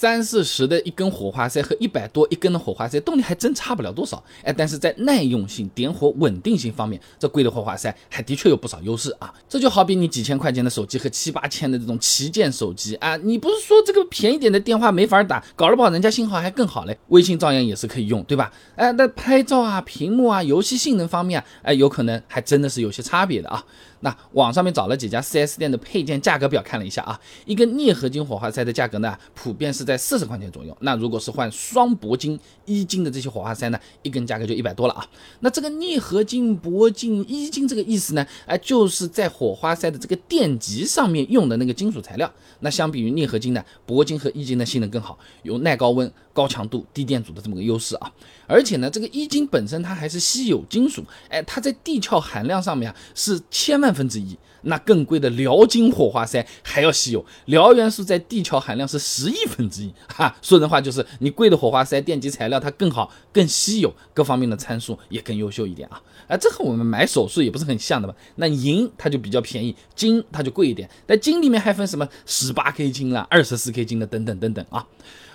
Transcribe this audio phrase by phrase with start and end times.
[0.00, 9.34] 三四十的一根火花塞和一百多一根的火花塞动力还真差不了多少，哎，但是在耐用性、点火稳定性方面，这贵的火花塞还的确有不少优势啊。
[9.48, 18.52] 这就好比你几千块钱的手机和七八千的这种旗舰手机啊，你不是说这个便宜点的电话没法打，搞得不好人家信号还更好嘞，微信照样也是可以用，对吧？
[18.76, 23.64] 哎，那拍照啊、屏幕啊、游戏性能方面啊，哎，有可能还真的是有些差别的啊。
[24.00, 30.76] 那网上面找了几家 4S 店的配件价格表看了一下啊，一个镍合金火花塞的价格呢，普遍是在四十块钱左右。
[30.80, 35.04] 那如果是换双铂金、一金的这些火花塞呢，一根价格就一百多了啊。
[35.40, 42.32] 那这个镍合金、铂金、一金这个意思呢，哎，就是在火花塞的这个电极上面用的那个金属材料。
[42.60, 48.12] 那相比于镍合金呢，铂金和一金的性能更好，有耐高温、高强度、低电阻的这么个优势啊。
[48.46, 53.88] 而且呢，这个一金本身它还是稀有金属，哎，它在地壳含量上面啊是千万。
[53.88, 59.77] 万分之一，那更贵的辽金火花塞还要稀有，辽元素在地壳含量是十亿分之
[60.08, 74.86] 哈，说人话就是你贵的火花塞电极材料它更好、更稀有，各方面的参数也更优秀一点啊，啊，这和我们买首饰也不是很像的吧，那银它就比较便宜，金它就贵一点，但金里面还分什么十八 K 金啦、二十四 K 金的等等等等啊。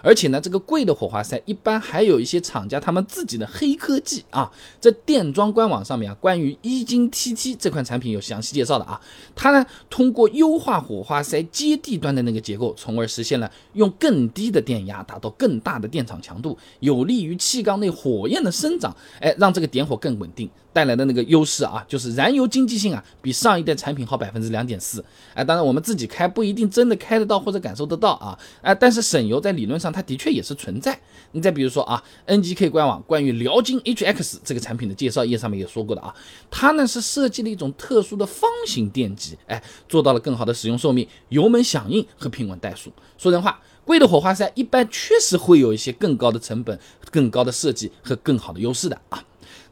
[0.05, 8.99] 而且呢，这个贵的火花塞一般还有一些厂家他们自己的黑科技啊，在电装官网上面啊，关于一金 TT 这款产品有详细介绍的啊。
[9.33, 20.49] 它呢通过优化火花塞接地端的那个结构，从而实现了用更低的电压达到更大的电场强度，有利于气缸内火焰的生长，哎，让这个点火更稳定。
[20.73, 25.05] 带来的那个优势啊，就是燃油经济性啊，比上一代产品好百分之两点四。
[25.35, 28.35] 哎，当然我们自己开不一定真的开得到或者感受得到啊。
[28.63, 30.99] 哎，但是省油在理论上它的确也是存在。
[31.31, 36.11] 你再比如说啊，NGK 官网关于辽金 HX 这个产品的介绍页上面也说过的啊，
[36.49, 42.91] 它呢是设计了一种特殊的方形电极，哎，做到了更好的使用寿命、油门响应和平稳怠速。
[43.19, 46.79] 说人话，贵的火花塞一般确实会有一些更高的成本、
[47.11, 49.23] 更高的设计和更好的优势的啊。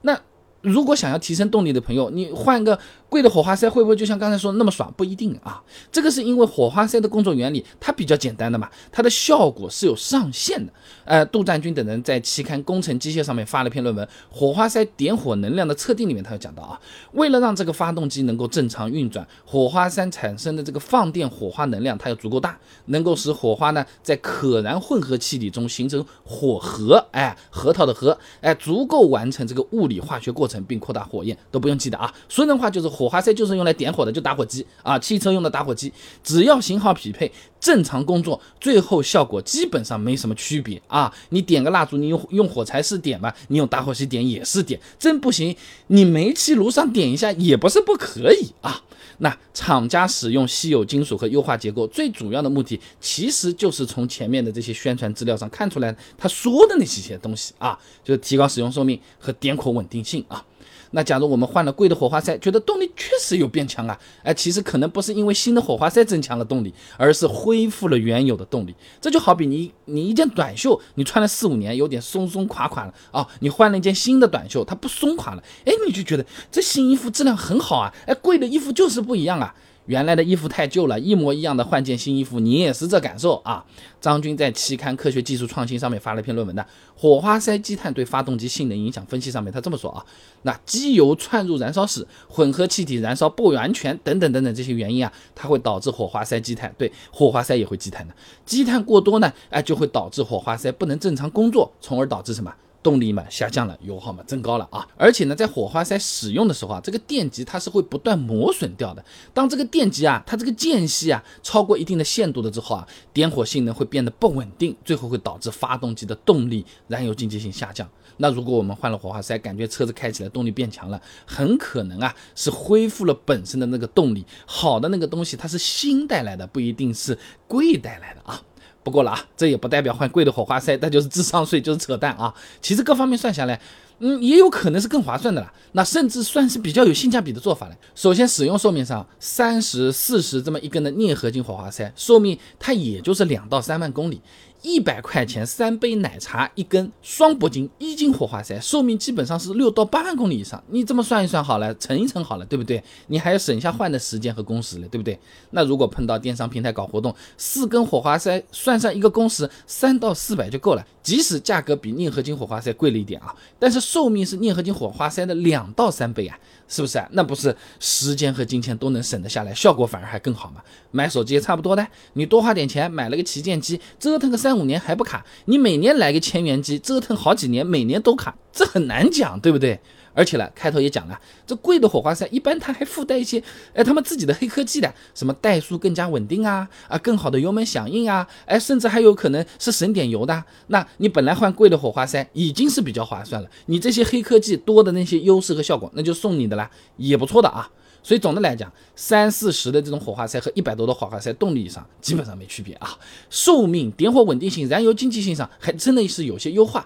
[0.02, 0.20] 那
[0.62, 2.80] 如果想要提升动力的朋友，你换个。
[3.12, 4.90] 贵的火花塞会不会就像刚才说的那么爽？
[4.96, 5.62] 不一定啊。
[5.92, 10.72] 这个是因为火花塞的工作原理它比较简单的嘛，它的效果是有上限的。
[11.04, 16.80] 呃，杜占军等人在期刊《工程机械》上面发了篇论文《火花塞点火能量的测定》里面，他有讲到啊，
[17.12, 31.38] 为了让这个发动机能够正常运转，火花塞产生的这个放电火花能量它要足够大，能够使火花呢在可燃混合气体中形成火核，哎，核桃的核，哎，足够完成这个物理化学过程并扩大火焰。
[31.52, 33.01] 都不用记得啊，说人话就是。
[33.02, 35.92] 火花塞就是用来点火的，就打火机啊，汽车用的打火机，
[36.24, 41.12] 只要型号匹配，正常工作，最后效果基本上没什么区别啊。
[41.30, 45.56] 你点个蜡烛，你用用火柴是点吧，你用打火机点也是点，真不行，
[45.88, 48.84] 你煤气炉上点一下也不是不可以啊。
[49.18, 60.46] 那厂家使用稀有金属和优化结构，最主要的目的其实就是从前面的这些宣传资料上看出来，他说的那些些东西啊，就是提高使用寿命和点火稳定性啊。
[60.92, 68.76] 那假如我们换了贵的火花塞，觉得动力确实有变强啊，哎，其实可能不是因为新的火花塞增强了动力，而是恢复了原有的动力。
[69.00, 79.56] 这就好比你你一件短袖，你穿了四五年，有点松松垮垮了啊，你换了一件新的短袖，它不松垮了，哎，你就觉得这新衣服质量很好啊，哎，贵的衣服就是不一样啊。
[79.92, 83.66] 原来的衣服太旧了，一模一样的换件新衣服，你也是这感受啊？
[84.00, 86.64] 张军在期刊《科学技术创新》上面发了一篇论文的
[86.96, 90.06] 《火花塞积碳对发动机性能影响分析》上面，他这么说啊：
[90.44, 98.16] 那机油窜入燃烧室，混合气体燃烧不完全等等等等这些原因啊，它会导致火花塞积碳，对，火花塞也会积碳的。
[98.46, 102.54] 积碳过多呢，哎，就会导致火花塞不能正常工作，从而导致什么？
[102.84, 104.88] 动力嘛下降了，油耗嘛增高了啊！
[104.98, 109.04] 而且呢，在火花塞使用的时候啊，这个电极它是会不断磨损掉的。
[109.34, 117.88] 当这个电极啊，它这个间隙啊超过一定的限度了之后啊，点火性能会变得不稳定，最后会导致发动机的动力、燃油经济性下降。
[118.18, 124.26] 那如果我们换了火花塞，感觉车子开起来动力变强了，很可能啊是恢复了本身的那个动力。
[124.46, 127.18] 好的那个东西它是新带来的，不一定是
[127.48, 128.42] 贵带来的啊。
[128.84, 132.34] 不过了啊，这也不代表换贵的火花塞，那就是智商税，就是扯淡啊！
[132.62, 133.62] 其实各方面算下来，
[134.00, 135.54] 嗯，也有可能是更划算的了。
[135.74, 137.76] 那甚至算是比较有性价比的做法了。
[137.94, 144.20] 首先，使用寿命上，三十四十这么一根的镍合金火花塞，寿命它也就是两到三万公里。
[144.62, 150.64] 一百块钱三杯奶茶一根双铂金一斤火花塞，寿命基本上是六到八万公里以上。
[150.68, 152.84] 你这么算一算好了，乘一乘好了，对不对？
[153.08, 155.18] 你还要省下换的时间和工时了，对不对？
[155.50, 160.86] 那如果碰到电商平台搞活动，四根火花塞算上一个工时，三到四百就够了。
[161.02, 166.38] 即使价格比镍合金火花塞贵了一点啊，但是寿命是镍合金火花塞的两到三倍啊。
[166.68, 167.06] 是不是啊？
[167.12, 170.62] 那不是时间和金钱都能省得下来，效果反而还更好嘛？
[170.92, 179.80] 买手机也差不多的，你多花点钱买了个旗舰机，折腾个三三五年还不卡，你每年来个千元机，折腾好几年，每年都卡，这很难讲，对不对？
[180.14, 181.18] 而且呢，开头也讲了，
[181.48, 183.42] 这贵的火花塞一般它还附带一些，
[183.74, 190.44] 哎，他们自己的黑科技的，什么怠速更加稳定啊，啊，更好的油门响应啊，哎，甚至还有可能是省点油的。
[190.68, 197.70] 那你本来换贵的火花塞已经是比较划算了，你这些黑科技多的那些优势和效果，那就送你的啦，也不错的啊。
[198.04, 202.98] 所以总的来讲，三四十的这种火花塞和一百多的火花塞动力上基本上没区别啊，
[203.30, 206.86] 寿命、点火稳定性、燃油经济性上还真的是有些优化。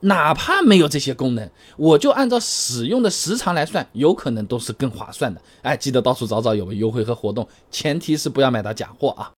[0.00, 5.40] 哪怕没有这些功能，我就按照使用的时长来算，有可能都是更划算的。
[5.60, 9.30] 哎，记得到处找找有没有优惠和活动，前提是不要买到假货啊。